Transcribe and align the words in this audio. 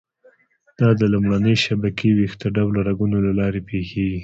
دا 0.79 0.89
د 0.99 1.01
لومړنۍ 1.13 1.55
شبکې 1.65 2.09
ویښته 2.13 2.47
ډوله 2.57 2.79
رګونو 2.89 3.17
له 3.25 3.31
لارې 3.39 3.61
پېښېږي. 3.69 4.19